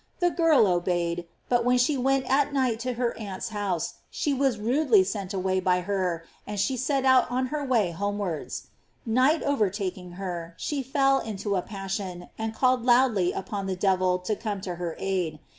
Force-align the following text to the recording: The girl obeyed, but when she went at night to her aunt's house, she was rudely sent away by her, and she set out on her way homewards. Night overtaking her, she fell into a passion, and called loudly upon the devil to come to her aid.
The 0.19 0.31
girl 0.31 0.65
obeyed, 0.65 1.27
but 1.47 1.63
when 1.63 1.77
she 1.77 1.95
went 1.95 2.27
at 2.27 2.51
night 2.51 2.79
to 2.79 2.93
her 2.93 3.15
aunt's 3.19 3.49
house, 3.49 3.93
she 4.09 4.33
was 4.33 4.57
rudely 4.57 5.03
sent 5.03 5.31
away 5.31 5.59
by 5.59 5.81
her, 5.81 6.25
and 6.47 6.59
she 6.59 6.75
set 6.75 7.05
out 7.05 7.29
on 7.29 7.49
her 7.53 7.63
way 7.63 7.91
homewards. 7.91 8.69
Night 9.05 9.43
overtaking 9.43 10.13
her, 10.13 10.55
she 10.57 10.81
fell 10.81 11.19
into 11.19 11.55
a 11.55 11.61
passion, 11.61 12.29
and 12.35 12.55
called 12.55 12.83
loudly 12.83 13.31
upon 13.31 13.67
the 13.67 13.75
devil 13.75 14.17
to 14.17 14.35
come 14.35 14.59
to 14.61 14.73
her 14.81 14.95
aid. 14.97 15.37